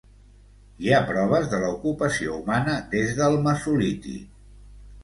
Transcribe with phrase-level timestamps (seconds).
[0.85, 4.27] Hi ha proves de la ocupació humana des del mesolític.